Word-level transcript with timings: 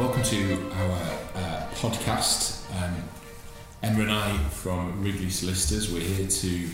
welcome 0.00 0.22
to 0.22 0.54
our 0.76 0.98
uh, 1.34 1.66
podcast. 1.74 2.64
Um, 2.74 3.02
Emma 3.82 4.00
and 4.00 4.10
I 4.10 4.38
from 4.48 5.04
Wrigley 5.04 5.28
Solicitors, 5.28 5.92
we're 5.92 6.00
here 6.00 6.26
to 6.26 6.68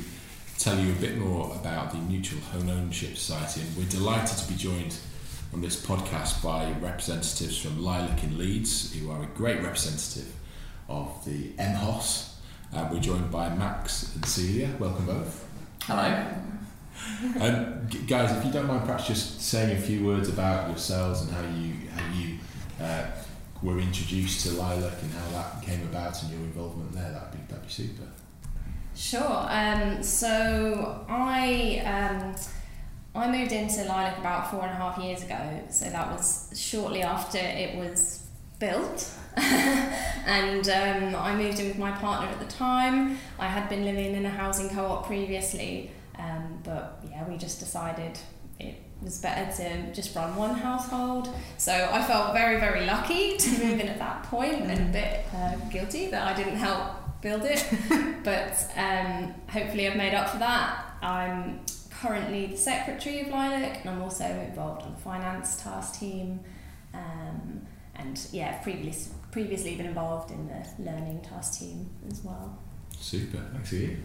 tell 0.59 0.79
you 0.79 0.93
a 0.93 0.95
bit 0.95 1.19
more 1.19 1.53
about 1.57 1.91
the 1.91 1.99
Mutual 1.99 2.41
Home 2.53 2.71
Ownership 2.71 3.17
Society, 3.17 3.63
and 3.63 3.77
we're 3.77 3.91
delighted 3.91 4.39
to 4.39 4.49
be 4.49 4.55
joined 4.55 4.97
on 5.53 5.61
this 5.61 5.85
podcast 5.85 6.41
by 6.41 6.71
representatives 6.81 7.59
from 7.59 7.83
Lilac 7.83 8.23
in 8.23 8.39
Leeds, 8.39 8.95
who 8.95 9.11
are 9.11 9.25
a 9.25 9.27
great 9.35 9.61
representative 9.61 10.33
of 10.89 11.25
the 11.25 11.49
MHOS. 11.59 12.35
Uh, 12.73 12.89
we're 12.93 13.01
joined 13.01 13.33
by 13.33 13.49
Max 13.49 14.15
and 14.15 14.25
Celia. 14.25 14.71
Welcome 14.79 15.07
both. 15.07 15.49
Hello. 15.83 16.29
Um, 17.41 17.89
guys, 18.07 18.37
if 18.37 18.45
you 18.45 18.53
don't 18.53 18.69
mind, 18.69 18.83
perhaps 18.87 19.09
just 19.09 19.41
saying 19.41 19.77
a 19.77 19.81
few 19.81 20.07
words 20.07 20.29
about 20.29 20.69
yourselves 20.69 21.23
and 21.23 21.33
how 21.33 21.43
you 21.43 21.75
how 21.91 22.15
you 22.15 22.36
uh, 22.81 23.07
were 23.63 23.79
introduced 23.79 24.47
to 24.47 24.53
Lilac 24.53 25.03
and 25.03 25.13
how 25.13 25.29
that 25.31 25.63
came 25.63 25.83
about 25.83 26.23
and 26.23 26.33
your 26.33 26.41
involvement 26.41 26.93
there. 26.93 27.11
That'd 27.11 27.33
be 27.33 27.39
that'd 27.49 27.67
be 27.67 27.73
super. 27.73 28.09
Sure. 28.95 29.47
Um, 29.51 30.03
so 30.03 31.05
I 31.09 31.83
um, 31.85 32.35
I 33.15 33.31
moved 33.31 33.53
into 33.53 33.85
Lilac 33.85 34.19
about 34.19 34.51
four 34.51 34.63
and 34.63 34.71
a 34.71 34.75
half 34.75 34.99
years 34.99 35.23
ago. 35.23 35.63
So 35.71 35.87
that 35.87 36.11
was 36.11 36.53
shortly 36.55 37.03
after 37.03 37.39
it 37.39 37.77
was 37.77 38.27
built. 38.59 39.11
and 39.37 40.67
um, 40.69 41.15
I 41.15 41.35
moved 41.35 41.59
in 41.61 41.69
with 41.69 41.79
my 41.79 41.93
partner 41.93 42.29
at 42.29 42.39
the 42.39 42.47
time. 42.47 43.19
I 43.39 43.47
had 43.47 43.69
been 43.69 43.85
living 43.85 44.15
in 44.15 44.25
a 44.25 44.31
housing 44.31 44.71
co-op 44.71 45.07
previously, 45.07 45.91
um, 46.19 46.61
but 46.65 47.03
yeah, 47.11 47.29
we 47.29 47.37
just 47.37 47.61
decided 47.61 48.19
it 48.59 48.77
was 49.03 49.19
better 49.19 49.55
to 49.57 49.93
just 49.93 50.15
run 50.15 50.35
one 50.37 50.55
household. 50.55 51.29
So 51.59 51.73
I 51.73 52.03
felt 52.03 52.33
very, 52.33 52.59
very 52.59 52.87
lucky 52.87 53.37
to 53.37 53.51
move 53.51 53.81
in 53.81 53.89
at 53.89 53.99
that 53.99 54.23
point 54.25 54.63
and 54.63 54.89
a 54.89 54.93
bit 54.93 55.27
uh, 55.35 55.57
guilty 55.71 56.09
that 56.11 56.27
I 56.27 56.35
didn't 56.35 56.57
help 56.57 57.21
build 57.21 57.43
it. 57.45 57.65
but 58.25 58.71
um, 58.77 59.35
hopefully 59.49 59.89
I've 59.89 59.97
made 59.97 60.15
up 60.15 60.31
for 60.31 60.39
that. 60.39 60.85
I'm 61.03 61.61
currently 61.91 62.47
the 62.47 62.57
secretary 62.57 63.21
of 63.21 63.29
Lilac 63.29 63.81
and 63.81 63.91
I'm 63.91 64.03
also 64.03 64.25
involved 64.25 64.83
on 64.83 64.93
the 64.93 65.01
finance 65.01 65.63
task 65.63 66.01
team. 66.01 66.41
Um, 66.95 67.67
and 67.95 68.21
yeah, 68.33 68.57
I've 68.57 68.63
previous, 68.63 69.11
previously 69.31 69.77
been 69.77 69.87
involved 69.87 70.31
in 70.31 70.47
the 70.47 70.67
learning 70.83 71.23
task 71.23 71.61
team 71.61 71.91
as 72.11 72.23
well. 72.23 72.59
Super. 72.99 73.39
Thanks 73.53 73.71
to 73.71 73.77
you. 73.77 73.97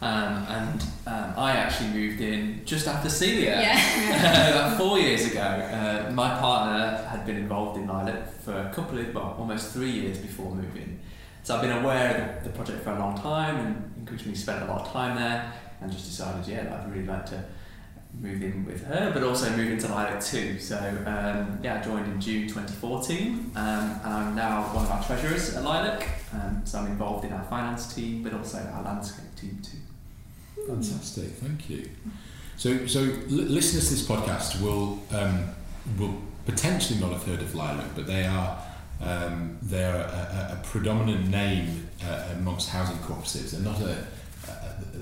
Um, 0.00 0.46
and 0.48 0.82
um, 1.06 1.34
I 1.36 1.52
actually 1.52 1.88
moved 1.88 2.20
in 2.20 2.62
just 2.64 2.86
after 2.86 3.08
Celia, 3.08 3.60
Yeah. 3.60 4.48
about 4.50 4.78
four 4.78 4.98
years 4.98 5.26
ago. 5.26 5.40
Uh, 5.40 6.12
my 6.12 6.38
partner 6.38 7.04
had 7.08 7.26
been 7.26 7.36
involved 7.36 7.78
in 7.80 7.88
Lilac 7.88 8.32
for 8.42 8.52
a 8.56 8.72
couple 8.72 8.98
of, 8.98 9.12
well, 9.12 9.34
almost 9.38 9.72
three 9.72 9.90
years 9.90 10.18
before 10.18 10.54
moving. 10.54 11.00
So 11.42 11.56
I've 11.56 11.62
been 11.62 11.72
aware 11.72 12.36
of 12.38 12.44
the 12.44 12.50
project 12.50 12.84
for 12.84 12.90
a 12.90 12.98
long 12.98 13.18
time 13.18 13.56
and 13.56 13.92
increasingly 13.98 14.36
spent 14.36 14.62
a 14.62 14.66
lot 14.66 14.82
of 14.86 14.92
time 14.92 15.16
there 15.16 15.52
and 15.80 15.90
just 15.90 16.04
decided, 16.04 16.46
yeah, 16.46 16.80
I'd 16.80 16.92
really 16.92 17.06
like 17.06 17.26
to 17.26 17.44
move 18.20 18.42
in 18.42 18.64
with 18.64 18.84
her, 18.86 19.10
but 19.12 19.22
also 19.22 19.50
move 19.56 19.70
into 19.70 19.88
Lilac 19.88 20.22
too. 20.22 20.58
So 20.60 20.76
um, 21.06 21.58
yeah, 21.62 21.80
I 21.80 21.84
joined 21.84 22.06
in 22.06 22.20
June 22.20 22.48
2014 22.48 23.52
um, 23.54 23.62
and 24.04 24.12
I'm 24.14 24.34
now 24.34 24.62
one 24.74 24.84
of 24.84 24.90
our 24.90 25.02
treasurers 25.04 25.56
at 25.56 25.64
Lilac. 25.64 26.06
Um, 26.34 26.62
so 26.64 26.78
I'm 26.78 26.86
involved 26.86 27.24
in 27.24 27.32
our 27.32 27.44
finance 27.44 27.94
team, 27.94 28.22
but 28.22 28.32
also 28.34 28.58
our 28.74 28.82
landscape 28.82 29.34
team 29.36 29.58
too. 29.62 29.78
Fantastic. 30.68 31.30
Thank 31.30 31.70
you. 31.70 31.88
So 32.56 32.86
so 32.86 33.00
li- 33.00 33.44
listeners 33.44 33.88
to 33.88 33.94
this 33.94 34.06
podcast 34.06 34.60
will 34.60 34.98
um, 35.12 35.48
will 35.98 36.14
potentially 36.44 37.00
not 37.00 37.12
have 37.12 37.24
heard 37.24 37.40
of 37.40 37.54
Lilac, 37.54 37.94
but 37.94 38.06
they 38.06 38.26
are. 38.26 38.58
Um, 39.00 39.58
they're 39.62 39.94
a, 39.94 40.50
a, 40.52 40.58
a 40.58 40.60
predominant 40.64 41.28
name 41.28 41.88
uh, 42.04 42.34
amongst 42.36 42.68
housing 42.70 42.96
cooperatives. 42.96 43.52
They're 43.52 43.60
not 43.60 43.80
a, 43.80 44.06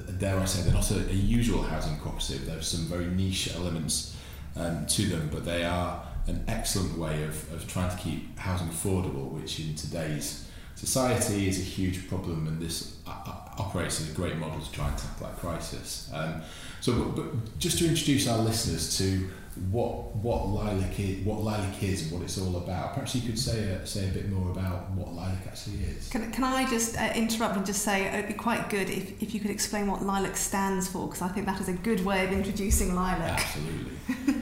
a, 0.08 0.12
dare 0.12 0.38
I 0.38 0.44
say, 0.44 0.62
they're 0.62 0.74
not 0.74 0.90
a, 0.90 1.08
a 1.08 1.14
usual 1.14 1.62
housing 1.62 1.96
cooperative. 1.98 2.44
There's 2.44 2.68
some 2.68 2.84
very 2.84 3.06
niche 3.06 3.54
elements 3.54 4.14
um, 4.54 4.86
to 4.86 5.06
them, 5.06 5.30
but 5.32 5.46
they 5.46 5.64
are 5.64 6.02
an 6.26 6.44
excellent 6.46 6.98
way 6.98 7.22
of, 7.22 7.52
of 7.54 7.66
trying 7.66 7.90
to 7.90 7.96
keep 7.96 8.38
housing 8.38 8.68
affordable, 8.68 9.30
which 9.30 9.60
in 9.60 9.74
today's 9.74 10.45
society 10.76 11.48
is 11.48 11.58
a 11.58 11.62
huge 11.62 12.08
problem, 12.08 12.46
and 12.46 12.60
this 12.60 12.96
uh, 13.06 13.10
uh, 13.10 13.34
operates 13.58 14.00
as 14.00 14.10
a 14.10 14.14
great 14.14 14.36
model 14.36 14.60
to 14.60 14.70
try 14.70 14.88
and 14.88 14.96
tackle 14.96 15.26
that 15.26 15.38
crisis. 15.38 16.10
Um, 16.12 16.42
so, 16.80 16.92
but, 16.92 17.16
but 17.16 17.58
just 17.58 17.78
to 17.78 17.88
introduce 17.88 18.28
our 18.28 18.38
listeners 18.38 18.96
to 18.98 19.28
what 19.70 20.14
what 20.16 20.48
Lilac 20.48 21.00
is, 21.00 21.24
what 21.24 21.40
Lilac 21.40 21.82
is, 21.82 22.02
and 22.02 22.12
what 22.12 22.22
it's 22.22 22.38
all 22.38 22.56
about. 22.56 22.92
Perhaps 22.92 23.14
you 23.14 23.22
could 23.22 23.38
say 23.38 23.58
a, 23.70 23.86
say 23.86 24.06
a 24.08 24.12
bit 24.12 24.30
more 24.30 24.50
about 24.50 24.90
what 24.90 25.14
Lilac 25.14 25.46
actually 25.46 25.78
is. 25.84 26.10
Can, 26.10 26.30
can 26.30 26.44
I 26.44 26.68
just 26.68 26.98
uh, 27.00 27.12
interrupt 27.14 27.56
and 27.56 27.64
just 27.64 27.82
say 27.82 28.04
it 28.04 28.14
would 28.14 28.28
be 28.28 28.34
quite 28.34 28.68
good 28.68 28.90
if, 28.90 29.22
if 29.22 29.34
you 29.34 29.40
could 29.40 29.50
explain 29.50 29.86
what 29.86 30.02
Lilac 30.02 30.36
stands 30.36 30.88
for, 30.88 31.06
because 31.06 31.22
I 31.22 31.28
think 31.28 31.46
that 31.46 31.60
is 31.60 31.68
a 31.68 31.72
good 31.72 32.04
way 32.04 32.24
of 32.24 32.32
introducing 32.32 32.94
Lilac. 32.94 33.40
Absolutely. 33.40 34.34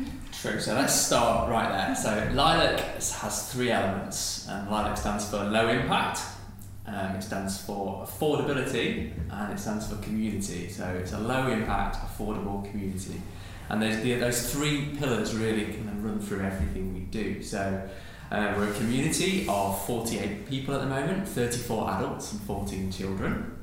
True. 0.44 0.60
So 0.60 0.75
let's 0.75 0.94
start 0.94 1.49
right 1.49 1.71
there. 1.71 1.97
So 1.97 2.31
Lilac 2.34 2.78
has 2.78 3.50
three 3.50 3.71
elements. 3.71 4.47
Um, 4.47 4.71
Lilac 4.71 4.99
stands 4.99 5.31
for 5.31 5.38
low 5.38 5.69
impact. 5.69 6.21
Um, 6.87 7.16
it 7.16 7.22
stands 7.22 7.59
for 7.62 8.05
affordability 8.05 9.12
and 9.31 9.53
it 9.55 9.59
stands 9.59 9.88
for 9.88 9.97
community. 10.03 10.69
So 10.69 10.84
it's 10.84 11.15
a 11.15 11.19
low 11.19 11.47
impact, 11.47 11.97
affordable 11.97 12.71
community. 12.71 13.22
And 13.71 13.81
those, 13.81 14.03
the, 14.03 14.16
those 14.16 14.53
three 14.53 14.94
pillars 14.99 15.34
really 15.34 15.65
kind 15.65 15.88
of 15.88 16.05
run 16.05 16.21
through 16.21 16.43
everything 16.43 16.93
we 16.93 17.00
do. 17.05 17.43
So 17.43 17.88
uh, 18.31 18.55
we're 18.55 18.69
a 18.69 18.75
community 18.75 19.47
of 19.49 19.82
48 19.87 20.47
people 20.47 20.75
at 20.75 20.82
the 20.82 20.88
moment, 20.88 21.26
34 21.26 21.91
adults 21.91 22.32
and 22.32 22.43
14 22.43 22.93
children. 22.93 23.56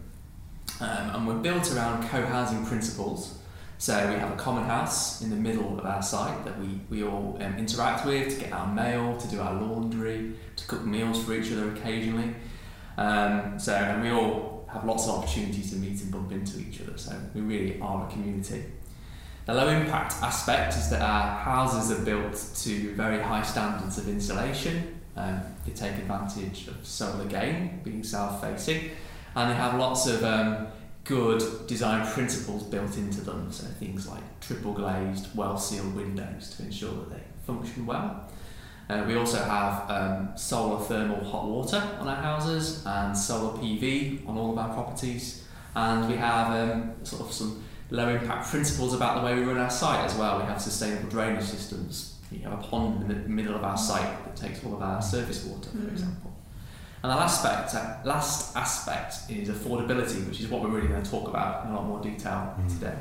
Um, 0.80 0.88
and 0.88 1.28
we're 1.28 1.36
built 1.36 1.72
around 1.76 2.10
co-housing 2.10 2.66
principles. 2.66 3.38
So 3.82 3.98
we 4.14 4.20
have 4.20 4.32
a 4.32 4.36
common 4.36 4.66
house 4.66 5.24
in 5.24 5.32
the 5.32 5.36
middle 5.36 5.80
of 5.80 5.88
our 5.88 6.04
site 6.04 6.46
that 6.46 6.60
we, 6.60 6.80
we 6.92 7.04
all 7.04 7.36
um, 7.42 7.58
interact 7.58 8.06
with 8.06 8.32
to 8.32 8.40
get 8.40 8.54
our 8.54 8.72
mail, 8.72 9.18
to 9.18 9.28
do 9.28 9.42
our 9.42 9.60
laundry, 9.60 10.34
to 10.56 10.68
cook 10.68 10.86
meals 10.86 11.24
for 11.24 11.34
each 11.34 11.52
other 11.52 11.72
occasionally. 11.72 12.36
Um, 12.96 13.58
so 13.58 13.74
and 13.74 14.04
we 14.04 14.12
all 14.12 14.70
have 14.72 14.86
lots 14.86 15.08
of 15.08 15.16
opportunities 15.16 15.72
to 15.72 15.78
meet 15.78 16.00
and 16.00 16.12
bump 16.12 16.32
into 16.32 16.60
each 16.60 16.80
other. 16.80 16.96
So 16.96 17.20
we 17.34 17.42
really 17.42 17.82
are 17.82 18.08
a 18.08 18.12
community. 18.12 18.66
The 19.48 19.56
low 19.56 19.70
impact 19.70 20.14
aspect 20.22 20.76
is 20.76 20.92
that 20.92 21.02
our 21.02 21.40
houses 21.40 21.90
are 21.90 22.06
built 22.06 22.36
to 22.58 22.94
very 22.94 23.20
high 23.20 23.42
standards 23.42 23.98
of 23.98 24.08
insulation. 24.08 25.02
Um, 25.18 25.42
they 25.66 25.72
take 25.72 25.94
advantage 25.94 26.68
of 26.68 26.86
solar 26.86 27.26
gain, 27.26 27.82
being 27.84 28.04
south-facing, 28.04 28.92
and 29.36 29.50
they 29.50 29.56
have 29.56 29.80
lots 29.80 30.06
of 30.06 30.24
um, 30.24 30.68
good 31.04 31.42
design 31.68 32.06
principles 32.08 32.64
built 32.64 32.96
into 32.98 33.22
them. 33.22 33.52
So 33.52 33.66
things 33.66 34.08
like 34.08 34.24
triple 34.40 34.74
glazed, 34.74 35.36
well-sealed 35.36 35.96
windows 35.96 36.56
to 36.58 36.64
ensure 36.64 36.92
that 36.94 37.10
they 37.12 37.24
function 37.46 37.86
well. 37.86 38.28
Uh, 38.90 39.04
we 39.08 39.16
also 39.16 39.38
have 39.44 39.90
um, 39.90 40.30
solar 40.36 40.84
thermal 40.84 41.24
hot 41.24 41.46
water 41.48 41.82
on 42.00 42.08
our 42.08 42.16
houses 42.22 42.84
and 42.86 43.18
solar 43.18 43.58
PV 43.58 44.28
on 44.28 44.38
all 44.38 44.52
of 44.52 44.58
our 44.58 44.74
properties. 44.74 45.46
And 45.76 46.10
we 46.10 46.16
have 46.18 46.52
um, 46.70 46.94
sort 47.04 47.22
of 47.22 47.32
some 47.32 47.64
low 47.90 48.10
impact 48.10 48.50
principles 48.50 48.94
about 48.94 49.20
the 49.20 49.26
way 49.26 49.36
we 49.36 49.44
run 49.44 49.58
our 49.58 49.70
site 49.70 50.06
as 50.06 50.16
well. 50.16 50.40
We 50.40 50.46
have 50.46 50.62
sustainable 50.62 51.10
drainage 51.10 51.44
systems. 51.46 52.16
We 52.32 52.40
have 52.40 52.54
a 52.54 52.58
pond 52.58 53.02
in 53.04 53.08
the 53.08 53.30
middle 53.30 53.56
of 53.56 53.64
our 53.64 53.78
site 53.78 54.24
that 54.26 54.36
takes 54.36 54.64
all 54.66 54.76
of 54.76 54.82
our 54.82 55.02
surface 55.02 55.46
water, 55.46 55.70
for 55.70 55.78
Mhm. 55.78 55.92
example. 55.92 56.32
And 57.04 57.12
the 57.12 57.16
last 57.16 57.44
aspect, 57.44 58.06
last 58.06 58.56
aspect 58.56 59.16
is 59.30 59.50
affordability, 59.50 60.28
which 60.28 60.40
is 60.40 60.48
what 60.50 60.62
we're 60.62 60.70
really 60.70 60.88
going 60.88 61.02
to 61.02 61.10
talk 61.10 61.28
about 61.28 61.66
in 61.66 61.72
a 61.72 61.76
lot 61.76 61.86
more 61.88 62.00
detail 62.00 62.54
Mhm. 62.60 62.70
today. 62.80 62.94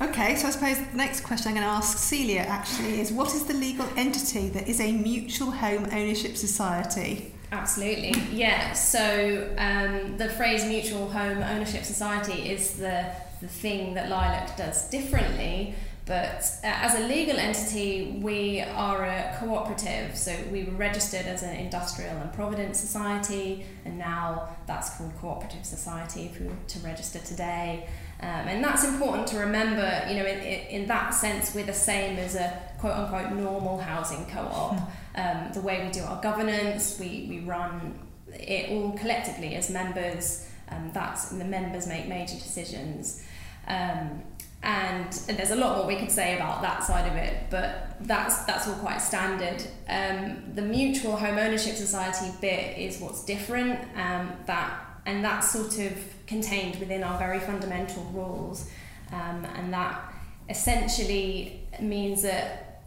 Okay, 0.00 0.36
so 0.36 0.46
I 0.46 0.50
suppose 0.50 0.78
the 0.78 0.96
next 0.96 1.22
question 1.22 1.48
I'm 1.48 1.54
going 1.56 1.66
to 1.66 1.72
ask 1.72 1.98
Celia 1.98 2.42
actually 2.42 3.00
is 3.00 3.10
what 3.10 3.34
is 3.34 3.44
the 3.46 3.54
legal 3.54 3.86
entity 3.96 4.48
that 4.50 4.68
is 4.68 4.80
a 4.80 4.92
mutual 4.92 5.50
home 5.50 5.86
ownership 5.92 6.36
society? 6.36 7.34
Absolutely, 7.50 8.14
yeah. 8.30 8.72
So 8.74 9.48
um, 9.58 10.16
the 10.16 10.28
phrase 10.30 10.64
mutual 10.64 11.08
home 11.10 11.38
ownership 11.42 11.84
society 11.84 12.48
is 12.50 12.74
the, 12.74 13.06
the 13.40 13.48
thing 13.48 13.94
that 13.94 14.08
Lilac 14.08 14.56
does 14.56 14.88
differently. 14.90 15.74
But 16.08 16.50
uh, 16.64 16.68
as 16.68 16.98
a 16.98 17.06
legal 17.06 17.36
entity, 17.36 18.18
we 18.22 18.62
are 18.62 19.04
a 19.04 19.36
cooperative. 19.38 20.16
So 20.16 20.34
we 20.50 20.64
were 20.64 20.72
registered 20.72 21.26
as 21.26 21.42
an 21.42 21.54
industrial 21.54 22.16
and 22.16 22.32
provident 22.32 22.76
society, 22.76 23.66
and 23.84 23.98
now 23.98 24.48
that's 24.66 24.96
called 24.96 25.12
cooperative 25.20 25.66
society 25.66 26.30
if 26.32 26.40
we 26.40 26.46
were 26.46 26.54
to 26.68 26.78
register 26.78 27.18
today. 27.18 27.86
Um, 28.20 28.48
and 28.48 28.64
that's 28.64 28.84
important 28.84 29.28
to 29.28 29.38
remember, 29.38 30.06
you 30.08 30.16
know, 30.16 30.24
in, 30.24 30.38
in, 30.38 30.82
in 30.82 30.86
that 30.88 31.10
sense, 31.10 31.54
we're 31.54 31.66
the 31.66 31.74
same 31.74 32.18
as 32.18 32.34
a 32.36 32.58
quote 32.78 32.94
unquote 32.94 33.30
normal 33.32 33.78
housing 33.78 34.24
co 34.26 34.40
op. 34.40 34.90
Um, 35.14 35.52
the 35.52 35.60
way 35.60 35.84
we 35.84 35.90
do 35.90 36.00
our 36.00 36.22
governance, 36.22 36.98
we, 36.98 37.26
we 37.28 37.40
run 37.40 37.98
it 38.32 38.70
all 38.70 38.92
collectively 38.92 39.56
as 39.56 39.68
members, 39.68 40.48
um, 40.70 40.90
that's 40.94 41.28
the 41.28 41.44
members 41.44 41.86
make 41.86 42.08
major 42.08 42.34
decisions. 42.34 43.22
Um, 43.66 44.22
and 44.62 45.12
there's 45.12 45.52
a 45.52 45.56
lot 45.56 45.76
more 45.76 45.86
we 45.86 45.96
could 45.96 46.10
say 46.10 46.34
about 46.34 46.62
that 46.62 46.82
side 46.82 47.08
of 47.08 47.16
it, 47.16 47.44
but 47.48 47.96
that's 48.00 48.44
that's 48.44 48.66
all 48.66 48.74
quite 48.76 48.98
standard. 48.98 49.62
Um, 49.88 50.54
the 50.54 50.62
mutual 50.62 51.16
home 51.16 51.38
ownership 51.38 51.76
society 51.76 52.32
bit 52.40 52.76
is 52.76 53.00
what's 53.00 53.24
different. 53.24 53.80
Um, 53.96 54.32
that 54.46 54.84
and 55.06 55.24
that's 55.24 55.52
sort 55.52 55.78
of 55.78 55.92
contained 56.26 56.76
within 56.80 57.04
our 57.04 57.18
very 57.18 57.38
fundamental 57.38 58.02
rules, 58.12 58.68
um, 59.12 59.46
and 59.54 59.72
that 59.72 60.12
essentially 60.48 61.60
means 61.80 62.22
that 62.22 62.82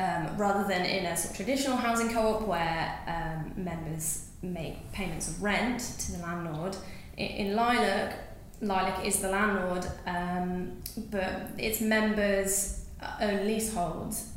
um, 0.00 0.36
rather 0.36 0.66
than 0.66 0.84
in 0.84 1.06
a 1.06 1.16
sort 1.16 1.30
of 1.30 1.36
traditional 1.36 1.76
housing 1.76 2.12
co-op 2.12 2.42
where 2.42 2.98
um, 3.06 3.52
members 3.62 4.26
make 4.42 4.90
payments 4.92 5.28
of 5.28 5.40
rent 5.42 5.80
to 6.00 6.12
the 6.12 6.18
landlord, 6.18 6.76
in, 7.16 7.26
in 7.26 7.56
Lilac 7.56 8.14
Lilac 8.60 9.04
is 9.06 9.20
the 9.20 9.28
landlord, 9.30 9.86
um, 10.06 10.72
but 11.10 11.50
its 11.58 11.80
members 11.80 12.84
own 13.20 13.46
leaseholds 13.46 14.30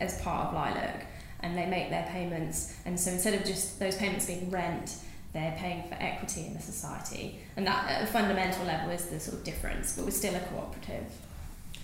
as 0.00 0.20
part 0.22 0.48
of 0.48 0.54
Lilac, 0.54 1.06
and 1.40 1.56
they 1.58 1.66
make 1.66 1.90
their 1.90 2.06
payments. 2.10 2.76
And 2.84 2.98
so 2.98 3.10
instead 3.10 3.34
of 3.34 3.44
just 3.44 3.78
those 3.80 3.96
payments 3.96 4.26
being 4.26 4.48
rent, 4.50 4.96
they're 5.32 5.56
paying 5.58 5.88
for 5.88 5.94
equity 5.94 6.46
in 6.46 6.54
the 6.54 6.60
society, 6.62 7.40
and 7.56 7.66
that 7.66 7.90
at 7.90 8.02
a 8.02 8.06
fundamental 8.06 8.64
level 8.66 8.90
is 8.90 9.06
the 9.06 9.18
sort 9.18 9.38
of 9.38 9.44
difference. 9.44 9.96
But 9.96 10.04
we're 10.04 10.12
still 10.12 10.34
a 10.36 10.40
cooperative. 10.40 11.04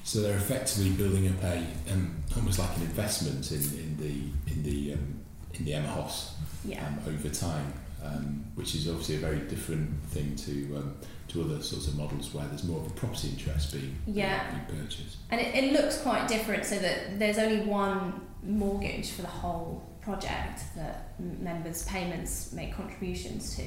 So 0.05 0.21
they're 0.23 0.37
effectively 0.37 0.91
building 0.91 1.29
up 1.29 1.43
a 1.43 1.59
um, 1.93 2.23
almost 2.37 2.59
like 2.61 2.75
an 2.77 2.83
investment 2.83 3.51
in, 3.51 3.59
in 3.59 3.97
the 3.99 4.53
in 4.53 4.63
the 4.63 4.93
um, 4.95 5.21
in 5.55 5.65
the 5.65 5.73
MHOS 5.73 6.31
Yeah. 6.65 6.87
um, 6.87 6.99
over 7.07 7.29
time, 7.29 7.73
um, 8.05 8.45
which 8.55 8.75
is 8.75 8.89
obviously 8.89 9.17
a 9.17 9.19
very 9.19 9.39
different 9.41 10.03
thing 10.07 10.35
to 10.37 10.77
um, 10.77 10.97
to 11.29 11.43
other 11.45 11.63
sorts 11.63 11.87
of 11.87 11.97
models 11.97 12.35
where 12.35 12.45
there's 12.49 12.65
more 12.65 12.81
of 12.81 12.87
a 12.89 12.95
property 12.95 13.29
interest 13.29 13.73
being, 13.73 13.97
Yeah. 14.07 14.51
being 14.69 14.83
purchased. 14.83 15.17
And 15.31 15.41
it, 15.41 15.55
it 15.55 15.73
looks 15.73 16.01
quite 16.03 16.27
different 16.27 16.65
so 16.65 16.77
that 16.81 17.21
there's 17.21 17.39
only 17.39 17.61
one 17.65 18.21
mortgage 18.43 19.13
for 19.13 19.23
the 19.23 19.29
whole 19.29 19.89
project 20.01 20.61
that 20.75 21.15
members' 21.21 21.85
payments 21.85 22.53
make 22.53 22.75
contributions 22.75 23.55
to, 23.57 23.63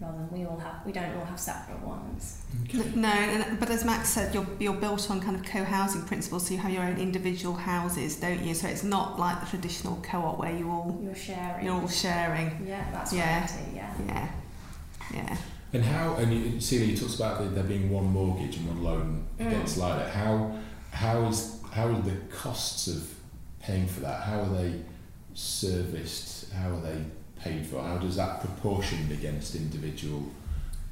rather 0.00 0.18
than 0.18 0.30
we 0.38 0.44
all 0.46 0.56
have 0.58 0.84
we 0.86 0.92
don't 0.92 1.14
all 1.16 1.24
have 1.24 1.38
separate 1.40 1.80
ones. 1.80 2.42
Okay. 2.64 2.82
No, 2.94 3.44
but 3.60 3.70
as 3.70 3.84
Max 3.84 4.08
said, 4.10 4.34
you're, 4.34 4.46
you're 4.58 4.74
built 4.74 5.10
on 5.10 5.20
kind 5.20 5.36
of 5.36 5.44
co-housing 5.44 6.02
principles, 6.02 6.46
so 6.46 6.54
you 6.54 6.60
have 6.60 6.72
your 6.72 6.82
own 6.84 6.96
individual 6.98 7.54
houses, 7.54 8.16
don't 8.16 8.40
you? 8.42 8.54
So 8.54 8.68
it's 8.68 8.84
not 8.84 9.18
like 9.18 9.40
the 9.40 9.46
traditional 9.46 9.96
co-op 10.02 10.38
where 10.38 10.54
you 10.54 10.70
all 10.70 10.98
You're 11.02 11.14
sharing. 11.14 11.64
you're 11.64 11.74
all 11.74 11.88
sharing. 11.88 12.66
yeah, 12.66 12.84
that's 12.92 13.12
Yeah. 13.12 13.38
reality, 13.46 13.76
yeah. 13.76 13.94
Yeah, 14.06 14.28
yeah. 15.14 15.36
And 15.72 15.84
how? 15.84 16.14
And 16.14 16.32
you, 16.32 16.60
Celia, 16.60 16.86
you 16.86 16.96
talked 16.96 17.16
about 17.16 17.38
there- 17.40 17.48
there 17.50 17.64
being 17.64 17.90
one 17.90 18.04
mortgage 18.06 18.56
and 18.58 18.68
one 18.68 18.82
loan 18.84 19.26
Mm. 19.40 19.46
against 19.48 19.76
Lilac. 19.76 20.12
How 20.12 20.56
how 20.92 21.26
is 21.26 21.58
how 21.72 21.88
are 21.88 22.00
the 22.02 22.16
costs 22.30 22.86
of 22.86 23.12
paying 23.60 23.88
for 23.88 24.00
that? 24.00 24.22
How 24.22 24.42
are 24.42 24.48
they 24.56 24.82
serviced? 25.34 26.52
How 26.52 26.70
are 26.76 26.80
they 26.80 27.04
paid 27.40 27.66
for? 27.66 27.82
How 27.82 27.98
does 27.98 28.16
that 28.16 28.40
proportion 28.40 29.10
against 29.12 29.54
individual 29.54 30.24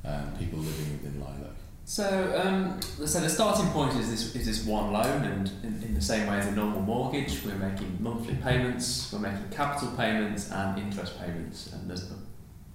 um, 0.05 0.33
people 0.39 0.59
living 0.59 0.93
within 0.93 1.21
Lilac? 1.21 1.57
So, 1.85 2.41
um, 2.43 2.81
so 2.81 3.21
the 3.21 3.29
starting 3.29 3.67
point 3.71 3.95
is 3.97 4.09
this 4.09 4.37
is 4.37 4.47
this 4.47 4.65
one 4.65 4.93
loan, 4.93 5.25
and 5.25 5.51
in, 5.65 5.83
in 5.83 5.95
the 5.95 6.01
same 6.01 6.29
way 6.29 6.39
as 6.39 6.47
a 6.47 6.53
normal 6.53 6.81
mortgage, 6.81 7.45
we're 7.45 7.57
making 7.57 7.99
monthly 8.01 8.37
payments, 8.37 9.13
we're 9.13 9.19
making 9.19 9.49
capital 9.51 9.91
payments 9.97 10.51
and 10.51 10.79
interest 10.79 11.19
payments, 11.21 11.73
and 11.73 11.91
there's 11.91 12.11
a 12.11 12.15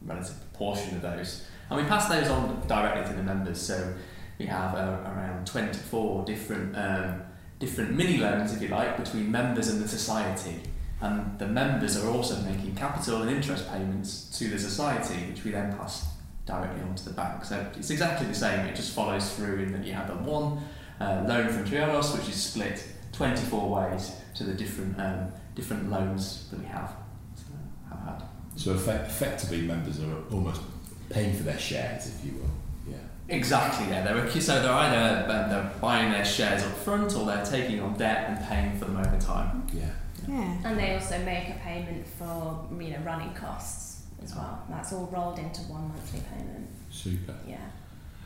relative 0.02 0.36
proportion 0.52 0.96
of 0.98 1.02
those, 1.02 1.46
and 1.70 1.82
we 1.82 1.88
pass 1.88 2.10
those 2.10 2.28
on 2.28 2.62
directly 2.68 3.10
to 3.10 3.14
the 3.14 3.24
members. 3.24 3.62
So 3.62 3.94
we 4.38 4.46
have 4.48 4.76
uh, 4.76 5.10
around 5.10 5.48
24 5.48 6.26
different 6.26 6.76
um, 6.78 7.22
different 7.60 7.96
mini 7.96 8.18
loans, 8.18 8.54
if 8.54 8.62
you 8.62 8.68
like, 8.68 8.98
between 8.98 9.32
members 9.32 9.70
and 9.70 9.82
the 9.82 9.88
society, 9.88 10.60
and 11.02 11.38
the 11.38 11.48
members 11.48 12.04
are 12.04 12.10
also 12.10 12.42
making 12.42 12.76
capital 12.76 13.22
and 13.22 13.30
interest 13.30 13.70
payments 13.70 14.38
to 14.38 14.50
the 14.50 14.58
society, 14.58 15.16
which 15.30 15.44
we 15.44 15.52
then 15.52 15.76
pass 15.78 16.08
directly 16.46 16.82
onto 16.82 17.04
the 17.04 17.12
bank. 17.12 17.46
So 17.46 17.70
it's 17.76 17.90
exactly 17.92 18.26
the 18.28 18.34
same, 18.34 18.66
it 18.66 18.76
just 18.76 18.96
follows 18.96 19.36
through 19.36 19.60
in 19.60 19.72
that 19.74 19.86
you 19.86 19.94
have 19.94 20.08
the 20.08 20.16
one 20.30 20.60
uh, 21.00 21.24
loan 21.28 21.50
from 21.50 21.66
Triodos, 21.66 22.18
which 22.18 22.30
is 22.30 22.42
split 22.42 22.84
24 23.12 23.70
ways 23.70 24.12
to 24.36 24.44
the 24.44 24.54
different 24.54 25.00
um, 25.00 25.32
different 25.56 25.90
loans 25.90 26.48
that 26.52 26.60
we 26.60 26.66
have, 26.66 26.94
so, 27.36 27.44
have 27.90 28.00
had. 28.06 28.24
So 28.56 28.72
effect, 28.74 29.08
effectively, 29.08 29.62
members 29.62 30.00
are 30.00 30.24
almost 30.32 30.62
paying 31.10 31.36
for 31.36 31.44
their 31.44 31.58
shares, 31.58 32.08
if 32.08 32.26
you 32.26 32.34
will. 32.34 32.94
Yeah. 32.94 32.98
Exactly, 33.30 33.88
yeah. 33.88 34.04
They're, 34.04 34.42
so 34.42 34.62
they're 34.62 34.72
either 34.72 35.24
um, 35.32 35.50
they're 35.50 35.72
buying 35.82 36.12
their 36.12 36.26
shares 36.26 36.64
up 36.64 36.74
front 36.74 37.16
or 37.16 37.26
they're 37.26 37.46
taking 37.46 37.80
on 37.80 37.98
debt 37.98 38.30
and 38.30 38.48
paying 38.48 38.78
for 38.78 38.86
them 38.86 38.98
over 38.98 39.20
time. 39.20 39.68
Yeah. 39.74 39.90
Yeah. 40.28 40.58
And 40.66 40.78
they 40.78 40.94
also 40.94 41.18
make 41.24 41.50
a 41.50 41.60
payment 41.64 42.06
for 42.06 42.68
you 42.80 42.92
know 42.92 43.00
running 43.06 43.34
costs 43.34 44.04
as 44.24 44.36
well. 44.36 44.64
That's 44.70 44.94
all 44.94 45.10
rolled 45.12 45.40
into 45.40 45.62
one 45.62 45.88
monthly 45.88 46.22
payment. 46.22 46.68
Super. 46.90 47.36
Yeah. 47.48 47.58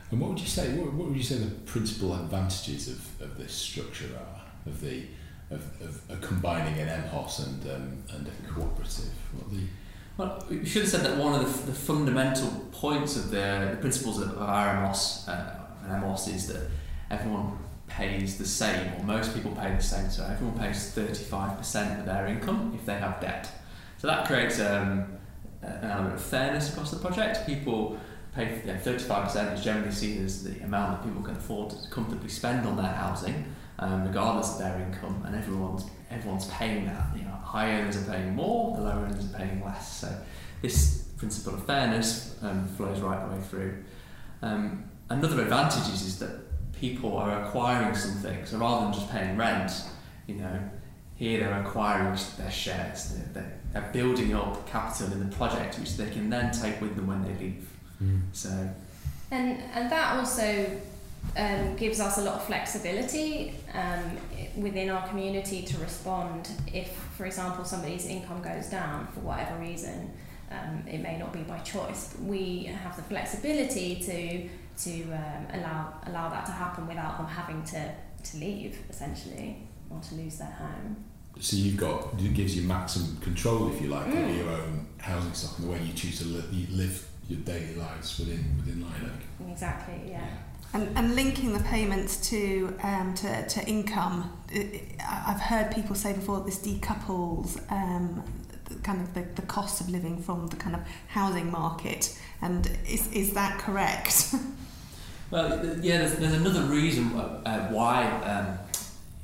And 0.10 0.20
what 0.20 0.32
would 0.32 0.40
you 0.40 0.48
say? 0.48 0.74
What, 0.74 0.94
what 0.94 1.08
would 1.10 1.18
you 1.18 1.24
say 1.24 1.38
the 1.38 1.52
principal 1.66 2.14
advantages 2.16 2.88
of, 2.88 3.22
of 3.22 3.38
this 3.38 3.54
structure 3.54 4.10
are 4.18 4.42
of 4.66 4.82
the 4.82 5.04
of, 5.50 5.62
of, 5.82 6.02
of 6.10 6.22
combining 6.22 6.80
an 6.80 6.88
MHOS 6.88 7.46
and 7.46 7.72
um, 7.72 8.04
and 8.14 8.28
a 8.28 8.52
cooperative? 8.52 9.12
What 9.34 9.52
the 9.52 9.64
Well, 10.18 10.46
we 10.50 10.66
should 10.66 10.84
have 10.84 10.92
said 10.92 11.06
that 11.06 11.18
one 11.18 11.40
of 11.40 11.42
the, 11.42 11.72
the 11.72 11.78
fundamental 11.78 12.50
points 12.72 13.16
of 13.16 13.32
the, 13.32 13.70
the 13.72 13.78
principles 13.80 14.22
of, 14.22 14.30
of 14.30 14.50
RMOS 14.50 15.30
uh, 15.30 15.56
and 15.84 16.02
MOS 16.02 16.28
is 16.28 16.48
that 16.48 16.70
everyone 17.10 17.58
pays 17.98 18.38
the 18.38 18.46
same, 18.46 18.94
or 18.98 19.04
most 19.04 19.34
people 19.34 19.52
pay 19.52 19.74
the 19.74 19.82
same. 19.82 20.10
So 20.10 20.26
everyone 20.26 20.58
pays 20.58 20.94
35% 20.96 22.00
of 22.00 22.06
their 22.06 22.28
income 22.28 22.74
if 22.76 22.86
they 22.86 22.96
have 22.96 23.20
debt. 23.20 23.50
So 23.98 24.08
that 24.08 24.26
creates 24.26 24.60
um, 24.60 25.06
an 25.62 25.90
element 25.92 26.16
of 26.16 26.22
fairness 26.22 26.72
across 26.72 26.92
the 26.92 26.98
project. 26.98 27.46
People 27.46 27.98
pay 28.34 28.62
yeah, 28.66 28.78
35% 28.78 29.54
is 29.54 29.64
generally 29.64 29.92
seen 29.92 30.24
as 30.26 30.44
the 30.44 30.64
amount 30.64 31.02
that 31.02 31.08
people 31.08 31.22
can 31.22 31.36
afford 31.36 31.72
to 31.72 31.90
comfortably 31.90 32.30
spend 32.30 32.66
on 32.66 32.78
their 32.78 32.86
housing, 32.86 33.46
um, 33.80 34.08
regardless 34.08 34.54
of 34.54 34.60
their 34.60 34.80
income, 34.80 35.24
and 35.26 35.36
everyone's 35.36 35.86
everyone's 36.10 36.48
paying 36.48 36.86
that. 36.86 37.06
You 37.16 37.24
know, 37.24 37.38
high 37.44 37.72
earners 37.72 37.98
are 37.98 38.12
paying 38.12 38.36
more, 38.36 38.76
the 38.76 38.84
lower 38.84 39.04
earners 39.04 39.34
are 39.34 39.38
paying 39.38 39.64
less. 39.64 40.02
So 40.02 40.16
this 40.62 41.04
principle 41.18 41.56
of 41.56 41.66
fairness 41.66 42.36
um, 42.42 42.68
flows 42.78 43.00
right 43.02 43.30
the 43.30 43.36
way 43.36 43.42
through. 43.42 43.84
Um, 44.42 44.90
another 45.10 45.42
advantage 45.42 45.94
is, 45.94 46.02
is 46.02 46.20
that 46.20 46.51
people 46.82 47.16
are 47.16 47.44
acquiring 47.44 47.96
something, 47.96 48.46
so 48.46 48.58
rather 48.58 48.86
than 48.86 48.94
just 48.94 49.10
paying 49.12 49.38
rent, 49.38 49.72
you 50.28 50.36
know, 50.36 50.60
here 51.16 51.40
they're 51.40 51.62
acquiring 51.62 52.18
their 52.40 52.52
shares. 52.52 53.14
They're, 53.14 53.30
they're, 53.34 53.60
they're 53.72 53.92
building 53.94 54.34
up 54.34 54.68
capital 54.68 55.14
in 55.14 55.20
the 55.30 55.36
project, 55.36 55.78
which 55.80 55.96
they 55.96 56.10
can 56.10 56.30
then 56.30 56.52
take 56.52 56.82
with 56.82 56.96
them 56.96 57.08
when 57.08 57.22
they 57.24 57.34
leave. 57.40 57.70
So 58.34 58.50
And 59.30 59.62
and 59.76 59.92
that 59.92 60.18
also 60.18 60.66
um, 61.38 61.76
gives 61.76 62.00
us 62.00 62.18
a 62.18 62.22
lot 62.22 62.36
of 62.36 62.44
flexibility 62.46 63.54
um, 63.74 64.18
within 64.56 64.90
our 64.90 65.08
community 65.08 65.62
to 65.62 65.78
respond 65.78 66.50
if, 66.74 66.90
for 67.18 67.26
example, 67.26 67.64
somebody's 67.64 68.08
income 68.08 68.42
goes 68.42 68.68
down 68.68 69.08
for 69.14 69.20
whatever 69.20 69.56
reason. 69.60 70.12
Um, 70.50 70.84
it 70.86 71.00
may 71.00 71.18
not 71.18 71.32
be 71.32 71.44
by 71.44 71.60
choice, 71.60 72.14
but 72.14 72.26
we 72.26 72.64
have 72.84 72.96
the 72.98 73.04
flexibility 73.04 73.96
to 74.10 74.50
to 74.80 75.04
um, 75.14 75.46
allow 75.54 75.94
allow 76.08 76.30
that 76.30 76.46
to 76.46 76.52
happen 76.52 76.88
without 76.88 77.18
them 77.18 77.28
having 77.28 77.64
to, 77.66 77.92
to 78.24 78.38
leave 78.38 78.78
essentially 78.90 79.68
or 79.90 80.00
to 80.00 80.16
lose 80.16 80.38
their 80.38 80.48
home. 80.52 81.04
So 81.40 81.56
you've 81.58 81.78
got 81.78 82.14
it 82.20 82.34
gives 82.34 82.56
you 82.56 82.64
maximum 82.64 83.18
control, 83.18 83.72
if 83.74 83.82
you 83.82 83.88
like, 83.90 84.06
Mm. 84.08 84.24
over 84.24 84.34
your 84.34 84.50
own 84.50 84.88
housing 84.98 85.34
stock 85.34 85.58
and 85.60 85.68
the 85.68 85.72
way 85.72 85.82
you 85.82 85.94
choose 85.94 86.20
to 86.20 86.26
li- 86.26 86.44
you 86.52 86.68
live 86.76 87.08
your 87.30 87.40
daily 87.40 87.76
lives 87.76 88.20
within 88.20 88.44
within 88.58 88.82
Lilac. 88.82 89.22
Exactly, 89.52 90.12
yeah. 90.12 90.26
And, 90.74 90.98
and 90.98 91.16
linking 91.16 91.52
the 91.52 91.60
payments 91.64 92.30
to 92.30 92.74
um, 92.84 93.14
to, 93.16 93.46
to 93.48 93.66
income, 93.68 94.32
I- 94.54 94.82
I- 95.00 95.24
I've 95.34 95.40
heard 95.42 95.72
people 95.74 95.96
say 95.96 96.14
before 96.14 96.38
that 96.38 96.46
this 96.46 96.60
decouples 96.60 97.60
um, 97.72 98.24
the, 98.24 98.24
kind 98.84 99.02
of 99.02 99.14
the, 99.14 99.22
the 99.36 99.42
cost 99.44 99.82
of 99.82 99.90
living 99.90 100.22
from 100.22 100.48
the 100.48 100.56
kind 100.56 100.76
of 100.76 100.82
housing 101.08 101.52
market. 101.52 102.18
And 102.42 102.70
is, 102.88 103.12
is 103.12 103.34
that 103.34 103.60
correct? 103.60 104.36
Well, 105.32 105.78
yeah, 105.82 106.00
there's, 106.00 106.16
there's 106.18 106.34
another 106.34 106.64
reason 106.64 107.14
uh, 107.14 107.42
uh, 107.46 107.68
why 107.70 108.06
um, 108.24 108.60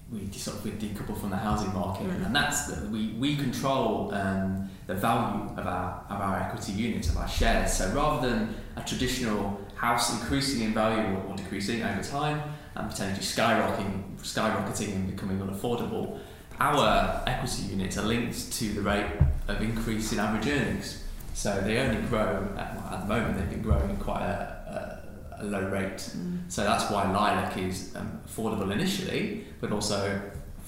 we 0.09 0.31
sort 0.31 0.55
of 0.55 0.63
we 0.63 0.71
decouple 0.71 1.19
from 1.19 1.31
the 1.31 1.35
housing 1.35 1.73
market, 1.73 2.07
Mm. 2.07 2.25
and 2.27 2.33
that's 2.33 2.67
that 2.67 2.89
we, 2.89 3.09
we 3.19 3.35
control 3.35 4.13
um, 4.13 4.69
the 4.87 4.95
value 4.95 5.49
of 5.57 5.67
our, 5.67 6.05
of 6.09 6.21
our 6.21 6.39
equity 6.39 6.71
units, 6.71 7.09
of 7.09 7.17
our 7.17 7.27
shares. 7.27 7.73
So 7.73 7.89
rather 7.89 8.29
than 8.29 8.55
a 8.77 8.81
traditional 8.83 9.59
house 9.75 10.13
increasing 10.13 10.63
in 10.63 10.73
value 10.73 11.13
or, 11.13 11.23
or 11.23 11.35
decreasing 11.35 11.83
over 11.83 12.01
time 12.01 12.41
and 12.75 12.89
potentially 12.89 13.25
skyrocketing, 13.25 14.15
skyrocketing 14.21 14.95
and 14.95 15.11
becoming 15.11 15.39
unaffordable, 15.39 16.19
our 16.59 17.23
equity 17.27 17.63
units 17.63 17.97
are 17.97 18.05
linked 18.05 18.51
to 18.53 18.65
the 18.73 18.81
rate 18.81 19.05
of 19.47 19.61
increase 19.61 20.11
in 20.11 20.19
average 20.19 20.47
earnings. 20.47 21.03
So 21.33 21.61
they 21.61 21.77
only 21.77 22.01
grow, 22.07 22.47
at, 22.57 22.75
well, 22.75 22.93
at 22.93 23.01
the 23.01 23.07
moment 23.07 23.37
they've 23.37 23.49
been 23.49 23.61
growing 23.61 23.91
at 23.91 23.99
quite 23.99 24.23
a, 24.23 25.01
a, 25.39 25.43
a 25.43 25.45
low 25.45 25.69
rate. 25.69 25.97
Mm. 25.97 26.51
So 26.51 26.63
that's 26.63 26.89
why 26.91 27.11
lilac 27.11 27.57
is 27.57 27.95
um, 27.95 28.19
affordable 28.27 28.71
initially, 28.71 29.45
but 29.61 29.71
also 29.71 30.19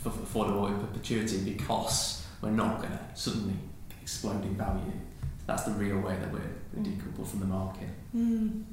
f- 0.06 0.14
affordable 0.14 0.68
in 0.68 0.80
perpetuity 0.80 1.40
because 1.40 2.26
we're 2.42 2.52
not 2.52 2.78
going 2.78 2.92
to 2.92 3.00
suddenly 3.16 3.56
explode 4.02 4.44
in 4.44 4.56
value. 4.56 4.94
That's 5.48 5.64
the 5.64 5.72
real 5.72 6.00
way 6.00 6.16
that 6.16 6.32
we're, 6.32 6.42
we're 6.74 6.84
decoupled 6.84 7.28
from 7.28 7.40
the 7.40 7.48
market. 7.48 7.90
Mm. 8.16 8.64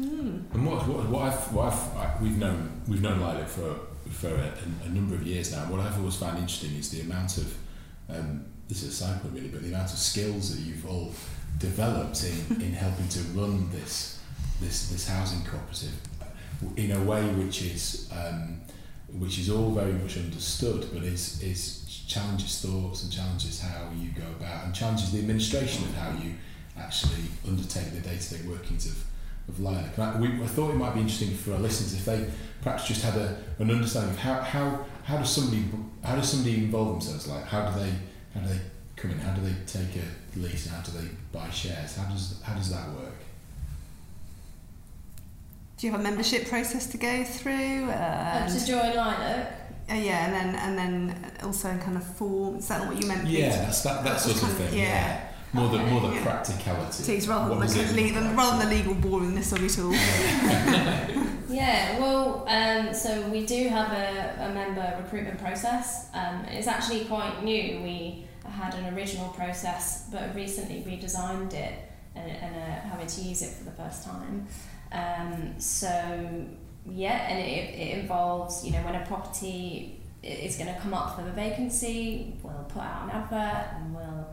Mm. 0.00 0.54
And 0.54 0.66
what, 0.66 0.86
what, 0.86 1.08
what 1.08 1.22
I've, 1.22 1.52
what 1.52 1.72
I've, 1.72 1.96
I, 1.96 2.14
we've 2.20 2.38
known, 2.38 2.82
we've 2.88 3.02
known 3.02 3.20
Lilac 3.20 3.48
for 3.48 3.78
for 4.10 4.28
a, 4.28 4.52
a, 4.84 4.88
number 4.88 5.14
of 5.14 5.26
years 5.26 5.52
now. 5.52 5.60
What 5.70 5.80
I've 5.80 5.98
always 5.98 6.16
found 6.16 6.38
interesting 6.38 6.74
is 6.76 6.90
the 6.90 7.00
amount 7.00 7.38
of, 7.38 7.56
um, 8.08 8.46
this 8.68 8.82
is 8.82 8.88
a 8.88 9.04
side 9.04 9.22
point 9.22 9.34
really, 9.34 9.48
but 9.48 9.62
the 9.62 9.68
amount 9.68 9.92
of 9.92 9.98
skills 9.98 10.54
that 10.54 10.62
you've 10.62 10.86
all 10.88 11.12
developed 11.58 12.24
in, 12.24 12.60
in 12.62 12.72
helping 12.72 13.08
to 13.08 13.20
run 13.38 13.70
this, 13.70 14.20
this, 14.60 14.88
this 14.90 15.08
housing 15.08 15.44
cooperative 15.44 15.94
in 16.76 16.92
a 16.92 17.04
way 17.04 17.22
which 17.34 17.62
is, 17.62 18.10
um, 18.12 18.60
which 19.18 19.38
is 19.38 19.50
all 19.50 19.70
very 19.72 19.92
much 19.92 20.16
understood, 20.16 20.86
but 20.92 21.02
is, 21.02 21.42
is 21.42 22.04
challenges 22.08 22.60
thoughts 22.62 23.04
and 23.04 23.12
challenges 23.12 23.60
how 23.60 23.90
you 23.96 24.10
go 24.10 24.26
about 24.40 24.64
and 24.64 24.74
challenges 24.74 25.12
the 25.12 25.18
administration 25.18 25.84
of 25.84 25.94
how 25.94 26.10
you 26.22 26.34
actually 26.76 27.24
undertake 27.46 27.92
the 27.92 28.00
day-to-day 28.00 28.48
workings 28.48 28.86
of, 28.86 29.04
of 29.48 29.58
Lilac. 29.60 29.94
And 29.96 30.02
I, 30.04 30.20
we, 30.20 30.28
I 30.42 30.46
thought 30.46 30.70
it 30.70 30.76
might 30.76 30.94
be 30.94 31.00
interesting 31.00 31.34
for 31.34 31.52
our 31.54 31.58
listeners 31.58 31.94
if 31.94 32.04
they 32.04 32.30
perhaps 32.62 32.86
just 32.86 33.02
had 33.02 33.16
a, 33.16 33.36
an 33.58 33.70
understanding 33.70 34.10
of 34.12 34.18
how, 34.18 34.40
how, 34.40 34.84
how 35.04 35.18
does 35.18 35.30
somebody 35.30 35.64
how 36.04 36.14
does 36.16 36.28
somebody 36.30 36.56
involve 36.64 36.92
themselves 36.92 37.26
like 37.26 37.44
how 37.44 37.70
do 37.70 37.80
they 37.80 37.90
how 38.34 38.40
do 38.40 38.48
they 38.52 38.60
come 38.96 39.10
in 39.10 39.18
how 39.18 39.32
do 39.34 39.40
they 39.42 39.54
take 39.66 39.96
a 39.96 40.38
lease 40.38 40.66
and 40.66 40.74
how 40.74 40.82
do 40.82 40.92
they 40.98 41.08
buy 41.32 41.48
shares 41.50 41.96
how 41.96 42.04
does 42.10 42.40
how 42.42 42.54
does 42.54 42.70
that 42.70 42.88
work 42.90 43.14
Do 45.78 45.86
you 45.86 45.92
have 45.92 46.00
a 46.00 46.02
membership 46.02 46.48
process 46.48 46.86
to 46.88 46.98
go 46.98 47.24
through? 47.24 47.84
Uh, 47.88 48.44
And, 48.46 48.52
to 48.58 48.66
join 48.66 48.94
Lilac. 48.96 49.46
uh, 49.90 49.94
yeah, 49.94 50.26
and 50.26 50.34
then 50.34 50.54
and 50.56 50.78
then 50.78 51.32
also 51.42 51.70
in 51.70 51.78
kind 51.78 51.96
of 51.96 52.04
form. 52.16 52.56
Is 52.56 52.68
that 52.68 52.86
what 52.86 53.00
you 53.00 53.08
meant? 53.08 53.26
yeah 53.28 53.48
that's 53.64 53.82
that, 53.82 54.04
that 54.04 54.20
sort 54.20 54.34
of 54.36 54.42
kind 54.42 54.52
of- 54.52 54.58
thing 54.70 54.78
yeah. 54.78 55.20
More 55.52 55.68
the 55.70 55.78
more 55.78 56.00
the 56.00 56.14
Yeah. 56.14 56.22
practicality 56.22 57.02
Please, 57.04 57.26
rather 57.28 57.48
than, 57.54 57.66
the, 57.66 57.80
it 57.80 58.14
le- 58.14 58.20
look 58.20 58.36
rather 58.36 58.58
than 58.58 58.68
the 58.68 58.74
legal 58.76 58.94
boringness 58.94 59.52
of 59.52 59.62
it 59.64 59.78
all. 59.78 61.24
Yeah, 61.50 61.98
well, 61.98 62.44
um, 62.46 62.92
so 62.92 63.22
we 63.30 63.46
do 63.46 63.68
have 63.68 63.90
a, 63.92 64.44
a 64.50 64.52
member 64.54 64.96
recruitment 65.02 65.38
process. 65.40 66.08
Um, 66.12 66.44
it's 66.44 66.66
actually 66.66 67.06
quite 67.06 67.42
new. 67.42 67.80
We 67.82 68.26
had 68.44 68.74
an 68.74 68.94
original 68.94 69.28
process, 69.30 70.08
but 70.12 70.34
recently 70.34 70.82
redesigned 70.82 71.54
it 71.54 71.72
and, 72.14 72.30
and 72.30 72.54
uh, 72.54 72.88
having 72.90 73.06
to 73.06 73.20
use 73.22 73.40
it 73.40 73.54
for 73.54 73.64
the 73.64 73.70
first 73.70 74.04
time. 74.04 74.46
Um, 74.92 75.58
so 75.58 75.88
yeah, 76.86 77.28
and 77.30 77.38
it, 77.38 77.74
it 77.74 77.98
involves 77.98 78.62
you 78.64 78.72
know 78.72 78.82
when 78.82 78.94
a 78.96 79.06
property 79.06 80.00
is 80.22 80.56
going 80.58 80.72
to 80.72 80.78
come 80.80 80.92
up 80.92 81.16
for 81.16 81.22
the 81.22 81.32
vacancy, 81.32 82.34
we'll 82.42 82.66
put 82.68 82.82
out 82.82 83.04
an 83.04 83.10
advert 83.10 83.72
and 83.74 83.94
we'll 83.94 84.26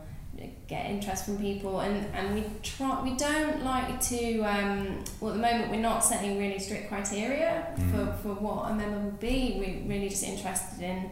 get 0.68 0.86
interest 0.86 1.24
from 1.24 1.38
people 1.38 1.80
and, 1.80 2.06
and 2.14 2.34
we 2.34 2.44
try 2.62 3.02
we 3.02 3.14
don't 3.16 3.62
like 3.64 4.00
to 4.00 4.40
um, 4.42 5.04
well 5.20 5.30
at 5.32 5.36
the 5.36 5.40
moment 5.42 5.70
we're 5.70 5.80
not 5.80 6.02
setting 6.04 6.38
really 6.38 6.58
strict 6.58 6.88
criteria 6.88 7.66
Mm. 7.78 7.90
for, 7.92 8.22
for 8.22 8.34
what 8.42 8.70
a 8.70 8.74
member 8.74 8.98
would 8.98 9.20
be 9.20 9.56
we're 9.58 9.88
really 9.88 10.08
just 10.08 10.24
interested 10.24 10.82
in 10.82 11.10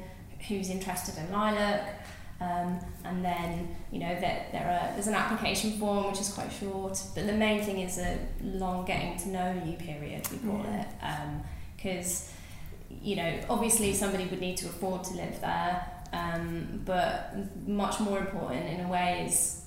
who's 0.49 0.71
interested 0.71 1.17
in 1.19 1.31
lilac 1.33 2.05
um, 2.41 2.79
and 3.05 3.25
then 3.25 3.75
you 3.93 3.99
know 4.01 4.15
that 4.21 4.51
there 4.53 4.67
are 4.69 4.93
there's 4.95 5.07
an 5.07 5.15
application 5.15 5.73
form 5.79 6.07
which 6.11 6.21
is 6.21 6.31
quite 6.33 6.51
short 6.53 7.01
but 7.15 7.27
the 7.27 7.33
main 7.33 7.63
thing 7.63 7.81
is 7.81 7.99
a 7.99 8.19
long 8.43 8.85
getting 8.85 9.17
to 9.19 9.29
know 9.29 9.63
you 9.65 9.75
period 9.75 10.27
we 10.33 10.39
call 10.39 10.65
Yeah. 10.65 10.81
it 10.83 11.43
because 11.77 12.31
you 12.91 13.17
know 13.17 13.41
obviously 13.49 13.93
somebody 13.95 14.25
would 14.27 14.41
need 14.41 14.57
to 14.59 14.67
afford 14.67 15.05
to 15.05 15.15
live 15.15 15.41
there 15.41 15.87
um, 16.19 16.83
but 16.85 17.35
much 17.67 17.97
more 18.01 18.19
important 18.19 18.65
in 18.75 18.81
a 18.87 18.89
way 18.89 19.25
is 19.29 19.63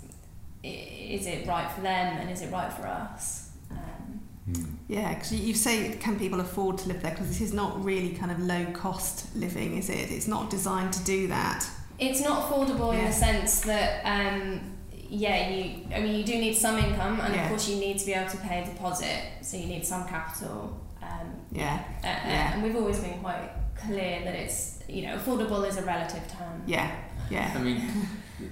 is 0.64 1.26
it 1.28 1.48
right 1.48 1.70
for 1.72 1.82
them 1.82 2.18
and 2.18 2.30
is 2.30 2.42
it 2.42 2.52
right 2.52 2.72
for 2.74 2.86
us 2.88 3.52
um, 3.72 4.22
Mm. 4.50 4.76
Yeah, 4.88 5.14
because 5.14 5.34
you, 5.34 5.40
you 5.50 5.54
say 5.54 5.98
can 6.00 6.18
people 6.18 6.40
afford 6.40 6.78
to 6.78 6.88
live 6.88 7.02
there? 7.02 7.12
Because 7.12 7.28
this 7.28 7.42
is 7.42 7.54
not 7.54 7.84
really 7.84 8.12
kind 8.12 8.32
of 8.32 8.40
low 8.40 8.66
cost 8.72 9.36
living, 9.36 9.76
is 9.78 9.90
it? 9.90 10.10
It's 10.10 10.26
not 10.28 10.50
designed 10.50 10.94
to 10.94 11.04
do 11.04 11.28
that. 11.28 11.68
it's 12.00 12.22
not 12.22 12.44
affordable 12.44 12.98
in 12.98 13.04
the 13.06 13.12
sense 13.12 13.62
that 13.62 13.90
um, 14.06 14.62
yeah 15.10 15.50
you 15.50 15.86
I 15.94 16.00
mean 16.00 16.16
you 16.16 16.24
do 16.24 16.36
need 16.46 16.54
some 16.56 16.78
income 16.78 17.20
and 17.20 17.34
Yeah. 17.34 17.44
of 17.44 17.50
course 17.50 17.68
you 17.70 17.76
need 17.86 17.98
to 18.00 18.06
be 18.06 18.14
able 18.14 18.30
to 18.32 18.38
pay 18.38 18.62
a 18.64 18.66
deposit 18.66 19.20
so 19.42 19.58
you 19.58 19.66
need 19.66 19.86
some 19.86 20.08
capital 20.08 20.80
um, 21.02 21.28
Yeah, 21.52 21.84
uh, 22.04 22.08
Yeah. 22.08 22.54
and 22.54 22.64
we've 22.64 22.76
always 22.76 23.00
been 23.00 23.20
quite 23.20 23.50
clear 23.76 24.24
that 24.26 24.36
it's 24.36 24.77
you 24.88 25.04
know 25.04 25.18
affordable 25.18 25.68
is 25.68 25.78
a 25.78 25.84
relative 25.84 26.28
term 26.28 26.62
yeah, 26.66 26.96
yeah. 27.30 27.54
I 27.56 27.60
mean, 27.60 27.82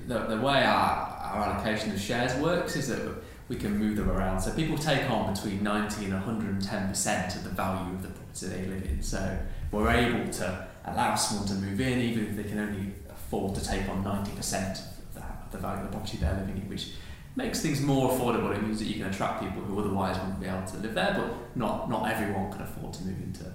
the, 0.08 0.20
the 0.20 0.38
way 0.38 0.64
our, 0.64 1.20
our 1.34 1.44
allocation 1.44 1.92
of 1.92 2.00
shares 2.00 2.34
works 2.42 2.76
is 2.76 2.88
that 2.90 3.02
we 3.48 3.56
can 3.56 3.78
move 3.78 3.98
them 3.98 4.10
around. 4.10 4.42
So 4.42 4.52
people 4.52 4.78
take 4.78 5.10
on 5.10 5.34
between 5.34 5.64
90 5.64 6.06
and 6.06 6.14
110% 6.14 7.36
of 7.36 7.44
the 7.44 7.50
value 7.50 7.94
of 7.94 8.02
the 8.02 8.08
property 8.10 8.48
they 8.48 8.66
live 8.66 8.86
in. 8.86 9.02
So 9.04 9.38
we're 9.72 9.92
able 9.92 10.32
to 10.34 10.68
allow 10.86 11.16
someone 11.16 11.48
to 11.48 11.54
move 11.56 11.80
in 11.80 12.00
even 12.00 12.28
if 12.28 12.36
they 12.36 12.44
can 12.44 12.60
only 12.60 12.94
afford 13.10 13.56
to 13.56 13.66
take 13.66 13.88
on 13.90 14.04
90% 14.04 14.72
of 14.72 15.14
the, 15.14 15.22
of 15.22 15.52
the 15.52 15.58
value 15.58 15.84
of 15.84 15.92
the 15.92 15.98
property 15.98 16.18
they're 16.18 16.34
living 16.34 16.58
in, 16.58 16.70
which 16.70 16.94
makes 17.36 17.62
things 17.62 17.82
more 17.82 18.12
affordable. 18.12 18.56
It 18.56 18.64
means 18.64 18.80
that 18.80 18.86
you 18.86 18.96
can 18.96 19.12
attract 19.12 19.44
people 19.44 19.62
who 19.62 19.80
otherwise 19.80 20.18
wouldn't 20.18 20.40
be 20.40 20.48
able 20.48 20.66
to 20.66 20.78
live 20.78 20.94
there, 20.96 21.14
but 21.16 21.56
not, 21.56 21.90
not 21.90 22.10
everyone 22.10 22.52
can 22.52 22.62
afford 22.62 22.94
to 22.94 23.04
move 23.04 23.22
into. 23.22 23.46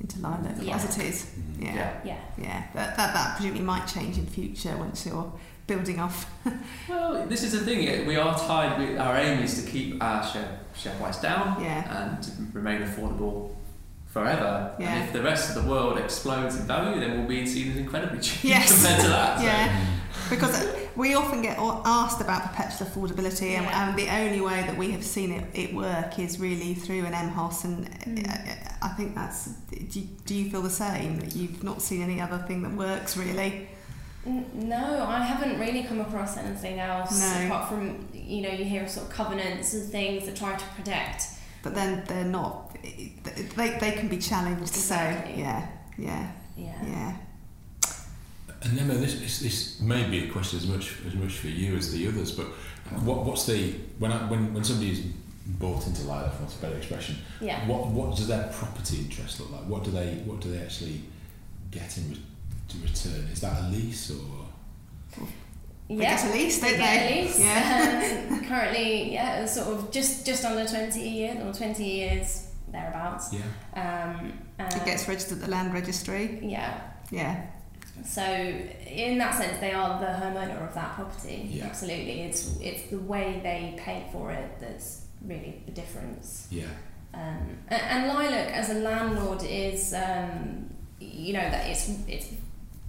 Into 0.00 0.20
lilac 0.20 0.56
Yeah. 0.60 0.76
as 0.76 0.84
it 0.96 1.02
is. 1.04 1.26
Mhm. 1.26 1.64
Yeah, 1.64 1.92
yeah 2.04 2.16
yeah. 2.36 2.62
That, 2.74 2.96
that 2.96 3.14
that 3.14 3.36
presumably 3.36 3.62
might 3.64 3.86
change 3.86 4.16
in 4.18 4.26
future 4.26 4.76
once 4.76 5.04
you're 5.06 5.32
building 5.66 5.98
off. 6.00 6.30
Well, 6.88 7.26
this 7.26 7.42
is 7.42 7.52
the 7.52 7.60
thing. 7.60 8.06
We 8.06 8.16
are 8.16 8.38
tied. 8.38 8.78
We, 8.78 8.96
our 8.96 9.16
aim 9.16 9.42
is 9.42 9.62
to 9.62 9.70
keep 9.70 10.02
our 10.02 10.24
share, 10.26 10.60
share 10.74 10.94
price 10.94 11.20
down. 11.20 11.60
Yeah, 11.62 11.82
and 12.14 12.22
to 12.22 12.30
remain 12.54 12.80
affordable 12.82 13.50
forever. 14.06 14.74
Yeah. 14.78 14.94
And 14.94 15.04
if 15.04 15.12
the 15.12 15.22
rest 15.22 15.54
of 15.56 15.62
the 15.62 15.68
world 15.70 15.98
explodes 15.98 16.56
in 16.56 16.66
value, 16.66 16.98
then 17.00 17.18
we'll 17.18 17.28
be 17.28 17.44
seen 17.46 17.72
as 17.72 17.76
incredibly 17.76 18.20
cheap 18.20 18.44
Yes. 18.44 18.72
compared 18.74 19.00
to 19.02 19.08
that. 19.08 19.38
So, 19.38 19.44
yeah. 19.44 19.86
Because 20.30 20.64
we 20.98 21.14
often 21.14 21.40
get 21.42 21.56
asked 21.58 22.20
about 22.20 22.40
perpetual 22.50 22.86
affordability, 22.88 23.50
and, 23.56 23.64
Yeah. 23.66 23.88
and 23.88 23.98
the 23.98 24.08
only 24.20 24.40
way 24.40 24.58
that 24.68 24.76
we 24.76 24.90
have 24.90 25.04
seen 25.04 25.30
it, 25.32 25.44
it 25.54 25.74
work 25.74 26.18
is 26.18 26.38
really 26.40 26.74
through 26.74 27.04
an 27.06 27.14
MHOS. 27.14 27.64
And 27.64 27.76
Mm. 28.04 28.28
uh, 28.28 28.86
I 28.86 28.88
think 28.96 29.14
that's. 29.14 29.46
Do 29.90 30.00
you, 30.00 30.06
do 30.26 30.34
you 30.34 30.50
feel 30.50 30.62
the 30.62 30.76
same? 30.86 31.20
That 31.20 31.34
you've 31.36 31.62
not 31.62 31.80
seen 31.80 32.02
any 32.02 32.20
other 32.20 32.38
thing 32.48 32.62
that 32.64 32.72
works 32.72 33.16
really? 33.16 33.68
No, 34.26 35.06
I 35.08 35.20
haven't 35.22 35.58
really 35.58 35.84
come 35.84 36.00
across 36.00 36.36
anything 36.36 36.78
else 36.80 37.18
No. 37.20 37.46
apart 37.46 37.68
from 37.70 37.82
you 38.12 38.42
know 38.42 38.50
you 38.50 38.64
hear 38.64 38.86
sort 38.86 39.06
of 39.06 39.12
covenants 39.12 39.72
and 39.74 39.90
things 39.90 40.26
that 40.26 40.36
try 40.36 40.54
to 40.56 40.64
protect. 40.76 41.20
But 41.62 41.74
then 41.74 42.02
they're 42.08 42.24
not. 42.24 42.76
They, 42.82 43.78
they 43.80 43.92
can 43.92 44.08
be 44.08 44.18
challenged. 44.18 44.62
Exactly. 44.76 45.34
So 45.34 45.38
yeah, 45.40 45.66
yeah, 45.96 46.26
Yeah. 46.56 46.72
yeah. 46.84 47.12
And 48.62 48.78
Emma, 48.78 48.94
this, 48.94 49.18
this, 49.20 49.38
this 49.40 49.80
may 49.80 50.08
be 50.10 50.28
a 50.28 50.32
question 50.32 50.58
as 50.58 50.66
much 50.66 50.94
as 51.06 51.14
much 51.14 51.32
for 51.34 51.46
you 51.48 51.76
as 51.76 51.92
the 51.92 52.08
others, 52.08 52.32
but 52.32 52.46
what, 53.04 53.24
what's 53.24 53.46
the 53.46 53.72
when 53.98 54.10
I, 54.12 54.28
when 54.30 54.52
when 54.54 54.64
somebody 54.64 54.92
is 54.92 55.00
bought 55.46 55.86
into 55.86 56.02
life, 56.02 56.32
for 56.34 56.42
want 56.42 56.54
a 56.54 56.58
better 56.62 56.76
expression, 56.76 57.16
Yeah. 57.40 57.66
what 57.68 57.86
what 57.88 58.16
does 58.16 58.26
their 58.28 58.48
property 58.52 58.98
interest 58.98 59.38
look 59.40 59.50
like? 59.52 59.62
What 59.62 59.84
do 59.84 59.90
they 59.92 60.14
what 60.26 60.40
do 60.40 60.50
they 60.50 60.58
actually 60.60 61.02
get 61.70 61.96
in 61.98 62.10
re- 62.10 62.22
to 62.68 62.78
return? 62.78 63.28
Is 63.32 63.40
that 63.42 63.62
a 63.62 63.68
lease 63.68 64.10
or? 64.10 64.46
They 65.88 65.94
yeah. 65.94 66.16
get 66.16 66.30
a 66.30 66.36
lease, 66.36 66.60
don't 66.60 66.70
They 66.72 66.76
they? 66.76 66.82
get 66.82 67.12
a 67.12 67.22
lease. 67.22 67.40
Yeah. 67.40 68.26
Um, 68.30 68.44
currently, 68.48 69.12
yeah, 69.14 69.42
it's 69.42 69.54
sort 69.54 69.68
of 69.68 69.90
just 69.90 70.26
just 70.26 70.44
under 70.44 70.68
twenty 70.68 71.08
years 71.08 71.38
or 71.44 71.52
twenty 71.52 71.84
years 71.84 72.48
thereabouts. 72.72 73.32
Yeah. 73.32 73.40
Um, 74.18 74.32
It 74.58 74.84
gets 74.84 75.06
registered 75.08 75.38
at 75.38 75.44
the 75.44 75.50
land 75.50 75.72
registry. 75.72 76.40
yeah. 76.42 76.80
Yeah, 77.10 77.46
So 78.04 78.22
in 78.22 79.18
that 79.18 79.34
sense, 79.34 79.58
they 79.58 79.72
are 79.72 79.98
the 80.00 80.06
homeowner 80.06 80.66
of 80.66 80.74
that 80.74 80.94
property. 80.94 81.48
Yeah. 81.50 81.66
Absolutely, 81.66 82.22
it's 82.22 82.56
it's 82.60 82.90
the 82.90 82.98
way 82.98 83.40
they 83.42 83.78
pay 83.82 84.06
for 84.12 84.32
it 84.32 84.50
that's 84.60 85.04
really 85.24 85.62
the 85.66 85.72
difference. 85.72 86.48
Yeah. 86.50 86.64
Um, 87.14 87.58
and, 87.68 87.82
and 87.82 88.08
Lilac 88.08 88.48
as 88.52 88.70
a 88.70 88.74
landlord 88.74 89.42
is, 89.42 89.94
um, 89.94 90.68
you 91.00 91.32
know, 91.32 91.40
that 91.50 91.66
it's 91.68 91.90
it's 92.06 92.28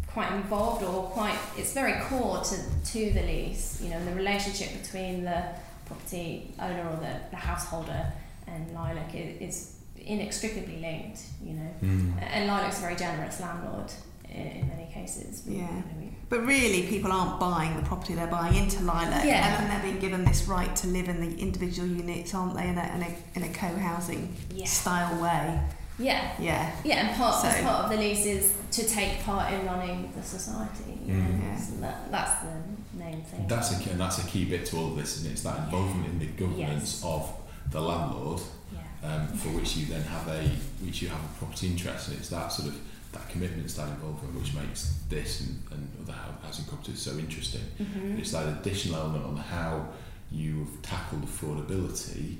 quite 0.08 0.32
involved 0.34 0.84
or 0.84 1.04
quite 1.04 1.38
it's 1.58 1.74
very 1.74 2.00
core 2.04 2.42
to 2.42 2.56
to 2.94 3.12
the 3.14 3.22
lease. 3.24 3.82
You 3.82 3.90
know, 3.92 4.04
the 4.06 4.14
relationship 4.14 4.70
between 4.82 5.24
the 5.24 5.44
property 5.86 6.54
owner 6.60 6.88
or 6.92 6.98
the, 6.98 7.20
the 7.32 7.36
householder 7.38 8.12
and 8.48 8.72
Lilac 8.74 9.14
is, 9.16 9.42
is 9.42 9.76
inextricably 9.98 10.78
linked. 10.82 11.22
You 11.44 11.54
know, 11.54 11.70
Mm. 11.82 12.14
and 12.22 12.48
Lilac's 12.48 12.78
a 12.80 12.82
very 12.82 12.96
generous 12.96 13.40
landlord 13.40 13.92
in, 14.30 14.42
in 14.48 14.68
many 14.68 14.90
cases. 14.94 15.44
Yeah. 15.46 15.54
you 15.56 15.62
know, 15.64 15.84
we- 16.00 16.14
But 16.30 16.46
really, 16.46 16.84
people 16.84 17.12
aren't 17.12 17.40
buying 17.40 17.76
the 17.76 17.82
property; 17.84 18.14
they're 18.16 18.28
buying 18.28 18.56
into 18.56 18.84
Lilac, 18.84 19.26
Yeah. 19.26 19.46
and 19.48 19.64
then 19.64 19.70
they're 19.70 19.92
being 19.92 20.00
given 20.00 20.24
this 20.26 20.48
right 20.48 20.76
to 20.78 20.88
live 20.88 21.10
in 21.10 21.20
the 21.22 21.40
individual 21.40 21.88
units, 21.88 22.34
aren't 22.34 22.56
they? 22.56 22.68
In 22.68 22.78
a 22.78 22.86
in 22.96 23.02
a, 23.04 23.16
in 23.36 23.44
a 23.44 23.54
co-housing 23.54 24.36
Yeah. 24.54 24.66
style 24.66 25.22
way. 25.22 25.60
Yeah. 25.98 26.32
Yeah. 26.40 26.72
Yeah, 26.86 27.08
and 27.08 27.18
part, 27.18 27.44
as 27.44 27.56
So- 27.58 27.64
part 27.64 27.86
of 27.86 27.92
the 27.92 27.98
lease 27.98 28.26
is 28.26 28.54
to 28.72 28.88
take 28.88 29.22
part 29.24 29.52
in 29.54 29.66
running 29.66 30.14
the 30.16 30.24
society. 30.24 30.98
You 31.06 31.14
know, 31.16 31.30
Mm. 31.30 31.44
Yeah. 31.44 31.58
so 31.60 31.74
that, 31.82 32.12
that's 32.12 32.42
the 32.44 32.54
main 32.98 33.22
thing. 33.24 33.46
That's 33.48 33.72
a 33.76 33.80
key, 33.82 33.90
and 33.90 34.00
that's 34.00 34.20
a 34.20 34.28
key 34.28 34.46
bit 34.46 34.66
to 34.68 34.78
all 34.78 34.88
of 34.92 34.96
this, 34.98 35.18
and 35.22 35.32
it's 35.32 35.42
that 35.42 35.58
involvement 35.66 36.08
in 36.08 36.20
the 36.20 36.28
governance 36.28 37.02
Yes. 37.02 37.04
of 37.04 37.34
the 37.72 37.82
landlord, 37.82 38.42
yeah. 38.72 38.80
um, 39.16 39.28
for 39.28 39.50
which 39.50 39.76
you 39.76 39.88
then 39.88 40.04
have 40.04 40.28
a 40.30 40.42
which 40.86 41.02
you 41.02 41.10
have 41.10 41.20
a 41.20 41.28
property 41.38 41.68
interest, 41.68 42.08
and 42.10 42.18
it's 42.20 42.30
that 42.30 42.48
sort 42.54 42.70
of 42.70 42.76
that 43.12 43.28
commitment, 43.30 43.64
it's 43.66 43.74
that 43.76 43.90
involvement, 43.90 44.36
which 44.36 44.54
makes 44.54 45.00
this 45.10 45.42
and, 45.42 45.62
and 45.72 45.90
other 46.04 46.18
housing 46.44 46.66
properties 46.66 47.02
so 47.02 47.12
interesting. 47.18 47.62
Mm-hmm. 47.82 48.20
It's 48.20 48.32
that 48.32 48.48
additional 48.48 49.02
element 49.02 49.26
on 49.26 49.36
how 49.38 49.88
you've 50.32 50.82
tackled 50.82 51.24
affordability, 51.26 52.38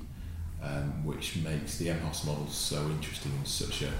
um, 0.62 1.04
which 1.04 1.36
makes 1.38 1.78
the 1.78 1.88
MHOS 1.88 2.26
model 2.26 2.46
so 2.46 2.80
interesting 2.86 3.32
and 3.32 3.46
such 3.46 3.82
a 3.82 3.90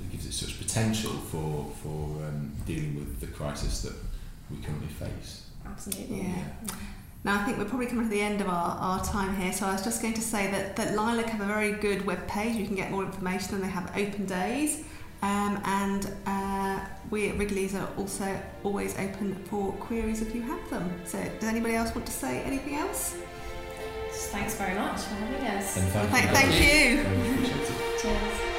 it 0.00 0.10
gives 0.10 0.26
it 0.26 0.32
such 0.32 0.58
potential 0.58 1.12
for 1.12 1.70
for 1.82 2.24
um, 2.24 2.52
dealing 2.66 2.94
with 2.94 3.20
the 3.20 3.26
crisis 3.26 3.82
that 3.82 3.94
we 4.50 4.56
currently 4.58 4.88
face. 4.88 5.46
Absolutely. 5.66 6.22
Yeah. 6.22 6.44
Now, 7.24 7.40
I 7.40 7.44
think 7.44 7.58
we're 7.58 7.66
probably 7.66 7.86
coming 7.86 8.06
to 8.06 8.10
the 8.10 8.20
end 8.20 8.40
of 8.40 8.48
our, 8.48 8.76
our 8.76 9.04
time 9.04 9.36
here, 9.36 9.52
so 9.52 9.66
I 9.66 9.72
was 9.72 9.84
just 9.84 10.02
going 10.02 10.14
to 10.14 10.20
say 10.20 10.50
that, 10.50 10.74
that 10.74 10.96
Lilac 10.96 11.26
have 11.26 11.40
a 11.40 11.44
very 11.44 11.70
good 11.70 12.04
web 12.04 12.26
page. 12.26 12.56
You 12.56 12.66
can 12.66 12.74
get 12.74 12.90
more 12.90 13.04
information 13.04 13.54
and 13.54 13.62
they 13.62 13.68
have 13.68 13.96
open 13.96 14.26
days. 14.26 14.84
Um, 15.22 15.60
and 15.64 16.12
uh, 16.26 16.80
we 17.10 17.28
at 17.28 17.36
Wrigleys 17.36 17.74
are 17.74 17.88
also 17.96 18.40
always 18.64 18.98
open 18.98 19.34
for 19.44 19.72
queries 19.74 20.20
if 20.20 20.34
you 20.34 20.42
have 20.42 20.68
them. 20.70 20.92
So, 21.04 21.22
does 21.38 21.48
anybody 21.48 21.74
else 21.74 21.94
want 21.94 22.06
to 22.06 22.12
say 22.12 22.42
anything 22.42 22.74
else? 22.74 23.16
Thanks 24.10 24.56
very 24.56 24.74
much 24.74 25.00
for 25.02 25.14
having 25.14 25.46
us. 25.46 25.76
And 25.76 25.88
thank, 25.88 26.10
Thank, 26.10 26.26
you. 26.26 26.34
thank 26.34 26.52
you. 26.54 26.96
much. 26.96 27.06
Very 27.06 27.58
much 27.58 27.70
appreciated. 27.70 28.00
Cheers. 28.00 28.51